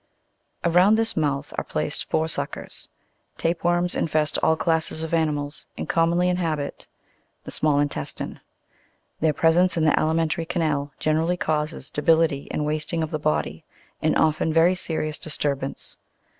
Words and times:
Around 0.63 0.95
this 0.95 1.15
mouth 1.15 1.53
are 1.59 1.63
placed 1.63 2.09
four 2.09 2.27
suckers. 2.27 2.89
Tape 3.37 3.63
worms 3.63 3.93
infest 3.93 4.39
all 4.41 4.55
classes 4.57 5.03
of 5.03 5.13
animals, 5.13 5.67
and 5.77 5.87
commonly 5.87 6.27
inhabit 6.27 6.87
the 7.43 7.51
small 7.51 7.77
intestine. 7.79 8.39
Their 9.19 9.31
presence 9.31 9.77
in 9.77 9.83
the 9.85 9.99
alimentary 9.99 10.47
canal 10.47 10.91
generally 10.97 11.37
causes 11.37 11.91
debility 11.91 12.47
and 12.49 12.65
wasting 12.65 13.03
of 13.03 13.11
the 13.11 13.19
body, 13.19 13.63
and 14.01 14.17
often 14.17 14.51
very 14.51 14.73
serious 14.73 15.19
disturbance. 15.19 15.97